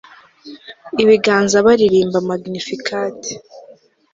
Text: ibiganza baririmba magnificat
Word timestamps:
ibiganza 1.03 1.55
baririmba 1.65 2.17
magnificat 2.29 3.19